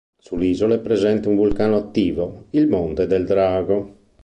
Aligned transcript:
Sull’isola 0.17 0.73
è 0.73 0.79
presente 0.79 1.27
un 1.27 1.35
vulcano 1.35 1.75
attivo, 1.75 2.47
il 2.53 2.67
Monte 2.67 3.05
del 3.05 3.23
Drago. 3.23 3.97